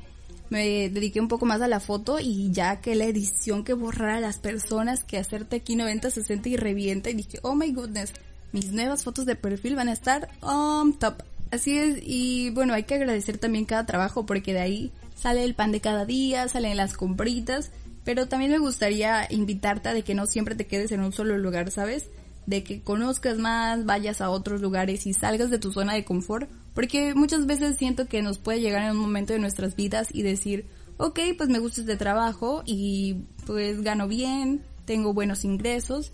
me 0.50 0.90
dediqué 0.90 1.20
un 1.20 1.28
poco 1.28 1.46
más 1.46 1.62
a 1.62 1.68
la 1.68 1.80
foto 1.80 2.20
y 2.20 2.52
ya 2.52 2.80
que 2.80 2.96
la 2.96 3.06
edición 3.06 3.64
que 3.64 3.74
borrar 3.74 4.12
a 4.12 4.20
las 4.22 4.38
personas, 4.38 5.04
que 5.04 5.18
hacerte 5.18 5.58
aquí 5.58 5.76
90, 5.76 6.10
60 6.10 6.50
y 6.50 6.56
revienta 6.56 7.10
y 7.10 7.16
dije, 7.16 7.40
oh 7.42 7.54
my 7.54 7.72
goodness, 7.72 8.14
mis 8.52 8.72
nuevas 8.72 9.04
fotos 9.04 9.26
de 9.26 9.36
perfil 9.36 9.76
van 9.76 9.90
a 9.90 9.94
estar 9.94 10.30
on 10.42 10.98
top. 10.98 11.24
Así 11.52 11.78
es, 11.78 12.00
y 12.04 12.50
bueno, 12.50 12.74
hay 12.74 12.84
que 12.84 12.96
agradecer 12.96 13.38
también 13.38 13.66
cada 13.66 13.86
trabajo 13.86 14.26
porque 14.26 14.54
de 14.54 14.60
ahí 14.60 14.92
sale 15.16 15.44
el 15.44 15.56
pan 15.56 15.72
de 15.72 15.82
cada 15.82 16.06
día, 16.06 16.48
salen 16.48 16.78
las 16.78 16.94
compritas, 16.94 17.72
pero 18.04 18.28
también 18.28 18.52
me 18.52 18.58
gustaría 18.58 19.28
invitarte 19.30 19.90
a 19.90 19.94
de 19.94 20.04
que 20.04 20.14
no 20.14 20.26
siempre 20.26 20.56
te 20.56 20.68
quedes 20.68 20.92
en 20.92 21.02
un 21.02 21.14
solo 21.14 21.38
lugar, 21.38 21.72
¿sabes? 21.72 22.10
De 22.46 22.64
que 22.64 22.82
conozcas 22.82 23.38
más, 23.38 23.86
vayas 23.86 24.22
a 24.22 24.30
otros 24.30 24.62
lugares 24.62 25.06
y 25.08 25.14
salgas 25.14 25.50
de 25.50 25.60
tu 25.60 25.72
zona 25.72 25.94
de 25.94 26.06
confort, 26.06 26.50
porque 26.74 27.14
muchas 27.14 27.46
veces 27.46 27.78
siento 27.78 28.08
que 28.08 28.22
nos 28.22 28.38
puede 28.38 28.62
llegar 28.62 28.84
en 28.84 28.92
un 28.92 29.02
momento 29.02 29.34
de 29.34 29.40
nuestras 29.40 29.76
vidas 29.76 30.10
y 30.14 30.22
decir, 30.22 30.66
ok, 30.98 31.20
pues 31.38 31.50
me 31.50 31.60
gusta 31.60 31.82
este 31.82 31.98
trabajo 31.98 32.64
y 32.66 33.26
pues 33.46 33.82
gano 33.82 34.08
bien, 34.08 34.64
tengo 34.86 35.14
buenos 35.14 35.44
ingresos, 35.44 36.12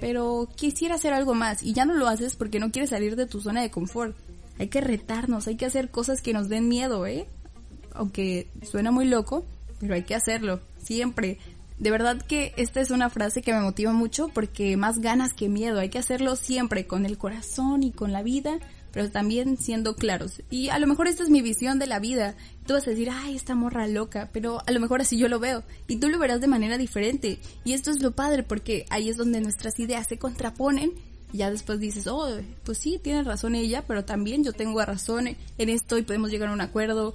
pero 0.00 0.48
quisiera 0.54 0.94
hacer 0.94 1.12
algo 1.12 1.34
más 1.34 1.62
y 1.62 1.72
ya 1.72 1.84
no 1.84 1.94
lo 1.94 2.08
haces 2.08 2.36
porque 2.36 2.60
no 2.60 2.70
quieres 2.70 2.90
salir 2.90 3.16
de 3.16 3.26
tu 3.26 3.40
zona 3.40 3.62
de 3.62 3.70
confort. 3.70 4.16
Hay 4.58 4.68
que 4.68 4.80
retarnos, 4.80 5.46
hay 5.46 5.56
que 5.56 5.66
hacer 5.66 5.90
cosas 5.90 6.20
que 6.20 6.32
nos 6.32 6.48
den 6.48 6.68
miedo, 6.68 7.06
¿eh? 7.06 7.26
Aunque 7.94 8.48
suena 8.62 8.90
muy 8.90 9.06
loco, 9.06 9.44
pero 9.80 9.94
hay 9.94 10.02
que 10.02 10.14
hacerlo, 10.14 10.60
siempre. 10.78 11.38
De 11.78 11.90
verdad 11.90 12.20
que 12.20 12.52
esta 12.56 12.80
es 12.80 12.90
una 12.90 13.08
frase 13.08 13.40
que 13.40 13.52
me 13.52 13.60
motiva 13.60 13.92
mucho 13.92 14.28
porque 14.28 14.76
más 14.76 14.98
ganas 14.98 15.32
que 15.32 15.48
miedo, 15.48 15.78
hay 15.78 15.90
que 15.90 15.98
hacerlo 15.98 16.34
siempre 16.34 16.86
con 16.86 17.06
el 17.06 17.18
corazón 17.18 17.84
y 17.84 17.92
con 17.92 18.12
la 18.12 18.22
vida 18.22 18.58
pero 18.92 19.10
también 19.10 19.56
siendo 19.56 19.96
claros. 19.96 20.42
Y 20.50 20.68
a 20.68 20.78
lo 20.78 20.86
mejor 20.86 21.08
esta 21.08 21.22
es 21.22 21.30
mi 21.30 21.42
visión 21.42 21.78
de 21.78 21.86
la 21.86 21.98
vida. 21.98 22.36
Tú 22.66 22.74
vas 22.74 22.86
a 22.86 22.90
decir, 22.90 23.10
ay, 23.10 23.36
esta 23.36 23.54
morra 23.54 23.86
loca, 23.86 24.30
pero 24.32 24.62
a 24.66 24.70
lo 24.72 24.80
mejor 24.80 25.00
así 25.00 25.18
yo 25.18 25.28
lo 25.28 25.38
veo. 25.38 25.62
Y 25.86 25.96
tú 25.96 26.08
lo 26.08 26.18
verás 26.18 26.40
de 26.40 26.46
manera 26.46 26.78
diferente. 26.78 27.38
Y 27.64 27.72
esto 27.72 27.90
es 27.90 28.02
lo 28.02 28.12
padre, 28.12 28.42
porque 28.42 28.86
ahí 28.90 29.08
es 29.08 29.16
donde 29.16 29.40
nuestras 29.40 29.78
ideas 29.78 30.06
se 30.06 30.18
contraponen. 30.18 30.92
Y 31.32 31.38
ya 31.38 31.50
después 31.50 31.78
dices, 31.78 32.06
oh, 32.06 32.28
pues 32.64 32.78
sí, 32.78 32.98
tiene 33.02 33.22
razón 33.22 33.54
ella, 33.54 33.84
pero 33.86 34.04
también 34.04 34.44
yo 34.44 34.52
tengo 34.52 34.82
razón 34.82 35.28
en 35.28 35.68
esto 35.68 35.98
y 35.98 36.02
podemos 36.02 36.30
llegar 36.30 36.48
a 36.48 36.52
un 36.52 36.60
acuerdo 36.60 37.14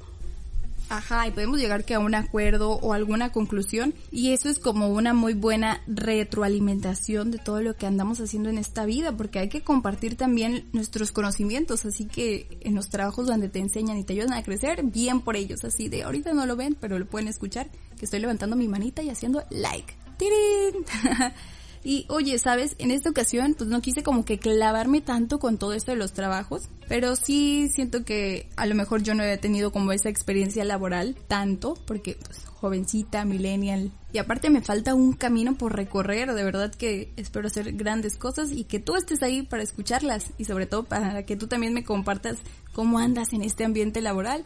Ajá, 0.90 1.28
y 1.28 1.32
podemos 1.32 1.60
llegar 1.60 1.86
que 1.86 1.96
a 1.96 2.00
un 2.00 2.14
acuerdo 2.14 2.74
o 2.74 2.94
alguna 2.94 3.32
conclusión 3.32 3.94
y 4.12 4.32
eso 4.32 4.50
es 4.50 4.60
como 4.60 4.90
una 4.90 5.14
muy 5.14 5.34
buena 5.34 5.82
retroalimentación 5.88 7.32
de 7.32 7.40
todo 7.40 7.62
lo 7.62 7.76
que 7.76 7.88
andamos 7.88 8.20
haciendo 8.20 8.50
en 8.50 8.58
esta 8.58 8.86
vida 8.86 9.16
porque 9.16 9.40
hay 9.40 9.50
que 9.50 9.62
compartir 9.62 10.16
también 10.16 10.68
nuestros 10.72 11.12
conocimientos, 11.12 11.86
así 11.86 12.06
que 12.06 12.60
en 12.62 12.76
los 12.76 12.90
trabajos 12.90 13.28
donde 13.28 13.50
te 13.50 13.60
enseñan 13.60 13.98
y 13.98 14.04
te 14.04 14.14
ayudan 14.14 14.34
a 14.34 14.44
crecer, 14.44 14.84
bien 14.84 15.22
por 15.22 15.36
ellos, 15.36 15.64
así 15.64 15.90
de 15.90 16.04
ahorita 16.04 16.34
no 16.34 16.46
lo 16.46 16.56
ven, 16.56 16.78
pero 16.80 17.00
lo 17.00 17.08
pueden 17.08 17.28
escuchar, 17.28 17.70
que 17.98 18.06
estoy 18.06 18.20
levantando 18.20 18.56
mi 18.56 18.68
manita 18.68 19.02
y 19.02 19.10
haciendo 19.10 19.44
like. 19.50 19.96
¡Tirín! 20.18 20.86
Y 21.84 22.06
oye, 22.08 22.40
¿sabes? 22.40 22.76
En 22.78 22.92
esta 22.92 23.10
ocasión 23.10 23.56
pues 23.58 23.70
no 23.70 23.82
quise 23.82 24.04
como 24.04 24.24
que 24.24 24.40
clavarme 24.40 25.02
tanto 25.02 25.40
con 25.40 25.58
todo 25.58 25.74
esto 25.74 25.92
de 25.92 25.98
los 25.98 26.14
trabajos, 26.14 26.70
pero 26.88 27.16
sí 27.16 27.70
siento 27.74 28.06
que 28.06 28.50
a 28.56 28.66
lo 28.66 28.76
mejor 28.76 29.04
yo 29.04 29.16
no 29.16 29.24
he 29.24 29.38
tenido 29.38 29.72
como 29.72 29.92
esa 29.92 30.10
experiencia 30.10 30.64
laboral 30.64 31.16
tanto, 31.28 31.78
porque 31.86 32.18
pues 32.24 32.46
jovencita, 32.46 33.26
millennial, 33.26 33.92
y 34.14 34.20
aparte 34.20 34.50
me 34.50 34.62
falta 34.62 34.94
un 34.94 35.14
camino 35.14 35.58
por 35.58 35.76
recorrer, 35.76 36.34
de 36.34 36.44
verdad 36.44 36.74
que 36.74 37.12
espero 37.18 37.48
hacer 37.48 37.74
grandes 37.74 38.16
cosas 38.16 38.52
y 38.52 38.64
que 38.64 38.80
tú 38.80 38.96
estés 38.96 39.24
ahí 39.24 39.42
para 39.42 39.64
escucharlas 39.64 40.28
y 40.38 40.46
sobre 40.46 40.68
todo 40.68 40.84
para 40.84 41.26
que 41.26 41.36
tú 41.36 41.48
también 41.48 41.74
me 41.74 41.84
compartas 41.84 42.38
cómo 42.72 43.00
andas 43.00 43.34
en 43.34 43.42
este 43.42 43.66
ambiente 43.66 44.02
laboral. 44.02 44.46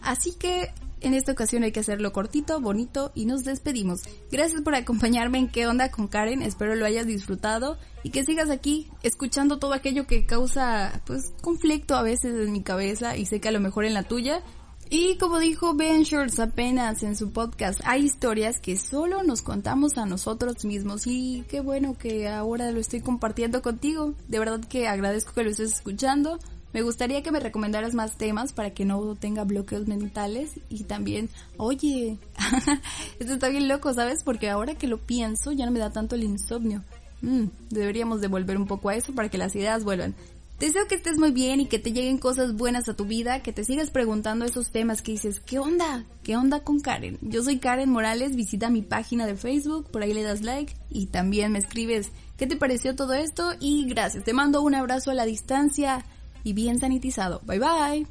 Así 0.00 0.32
que 0.32 0.72
en 1.06 1.14
esta 1.14 1.32
ocasión 1.32 1.62
hay 1.62 1.72
que 1.72 1.80
hacerlo 1.80 2.12
cortito, 2.12 2.60
bonito 2.60 3.12
y 3.14 3.26
nos 3.26 3.44
despedimos. 3.44 4.00
Gracias 4.30 4.62
por 4.62 4.74
acompañarme 4.74 5.38
en 5.38 5.48
qué 5.48 5.66
onda 5.66 5.90
con 5.90 6.08
Karen, 6.08 6.42
espero 6.42 6.74
lo 6.74 6.84
hayas 6.84 7.06
disfrutado 7.06 7.78
y 8.02 8.10
que 8.10 8.24
sigas 8.24 8.50
aquí 8.50 8.88
escuchando 9.02 9.58
todo 9.58 9.72
aquello 9.72 10.06
que 10.06 10.26
causa 10.26 11.02
pues 11.06 11.32
conflicto 11.42 11.94
a 11.94 12.02
veces 12.02 12.34
en 12.34 12.52
mi 12.52 12.62
cabeza 12.62 13.16
y 13.16 13.26
sé 13.26 13.40
que 13.40 13.48
a 13.48 13.52
lo 13.52 13.60
mejor 13.60 13.84
en 13.84 13.94
la 13.94 14.02
tuya. 14.02 14.42
Y 14.88 15.16
como 15.18 15.40
dijo 15.40 15.74
Ben 15.74 16.02
Shorts 16.02 16.38
apenas 16.38 17.02
en 17.02 17.16
su 17.16 17.32
podcast, 17.32 17.80
hay 17.84 18.04
historias 18.04 18.60
que 18.60 18.76
solo 18.76 19.24
nos 19.24 19.42
contamos 19.42 19.98
a 19.98 20.06
nosotros 20.06 20.64
mismos 20.64 21.08
y 21.08 21.44
qué 21.48 21.58
bueno 21.58 21.98
que 21.98 22.28
ahora 22.28 22.70
lo 22.70 22.78
estoy 22.78 23.00
compartiendo 23.00 23.62
contigo. 23.62 24.14
De 24.28 24.38
verdad 24.38 24.60
que 24.60 24.86
agradezco 24.86 25.32
que 25.32 25.42
lo 25.42 25.50
estés 25.50 25.72
escuchando. 25.72 26.38
Me 26.76 26.82
gustaría 26.82 27.22
que 27.22 27.30
me 27.30 27.40
recomendaras 27.40 27.94
más 27.94 28.18
temas 28.18 28.52
para 28.52 28.74
que 28.74 28.84
no 28.84 29.14
tenga 29.14 29.44
bloqueos 29.44 29.88
mentales 29.88 30.60
y 30.68 30.84
también, 30.84 31.30
oye, 31.56 32.18
esto 33.18 33.32
está 33.32 33.48
bien 33.48 33.66
loco, 33.66 33.94
¿sabes? 33.94 34.22
Porque 34.22 34.50
ahora 34.50 34.74
que 34.74 34.86
lo 34.86 34.98
pienso 34.98 35.52
ya 35.52 35.64
no 35.64 35.72
me 35.72 35.78
da 35.78 35.88
tanto 35.88 36.16
el 36.16 36.24
insomnio. 36.24 36.84
Mm, 37.22 37.44
deberíamos 37.70 38.20
devolver 38.20 38.58
un 38.58 38.66
poco 38.66 38.90
a 38.90 38.94
eso 38.94 39.14
para 39.14 39.30
que 39.30 39.38
las 39.38 39.56
ideas 39.56 39.84
vuelvan. 39.84 40.14
Deseo 40.60 40.86
que 40.86 40.96
estés 40.96 41.16
muy 41.16 41.30
bien 41.30 41.60
y 41.60 41.66
que 41.66 41.78
te 41.78 41.92
lleguen 41.92 42.18
cosas 42.18 42.54
buenas 42.54 42.90
a 42.90 42.94
tu 42.94 43.06
vida, 43.06 43.40
que 43.40 43.54
te 43.54 43.64
sigas 43.64 43.88
preguntando 43.88 44.44
esos 44.44 44.70
temas 44.70 45.00
que 45.00 45.12
dices, 45.12 45.40
¿qué 45.40 45.58
onda? 45.58 46.04
¿Qué 46.24 46.36
onda 46.36 46.60
con 46.60 46.80
Karen? 46.80 47.16
Yo 47.22 47.42
soy 47.42 47.58
Karen 47.58 47.88
Morales, 47.88 48.36
visita 48.36 48.68
mi 48.68 48.82
página 48.82 49.24
de 49.24 49.36
Facebook, 49.36 49.90
por 49.90 50.02
ahí 50.02 50.12
le 50.12 50.22
das 50.22 50.42
like 50.42 50.74
y 50.90 51.06
también 51.06 51.52
me 51.52 51.58
escribes 51.58 52.10
qué 52.36 52.46
te 52.46 52.56
pareció 52.56 52.94
todo 52.94 53.14
esto 53.14 53.54
y 53.60 53.86
gracias. 53.88 54.24
Te 54.24 54.34
mando 54.34 54.60
un 54.60 54.74
abrazo 54.74 55.10
a 55.10 55.14
la 55.14 55.24
distancia 55.24 56.04
y 56.46 56.52
bien 56.52 56.78
sanitizado. 56.78 57.40
Bye 57.44 57.58
bye. 57.58 58.06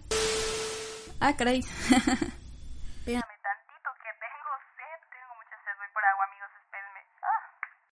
Ah, 1.22 1.38
caray. 1.38 1.64